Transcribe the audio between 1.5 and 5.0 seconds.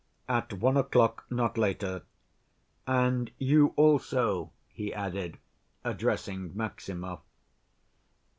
later. And you also," he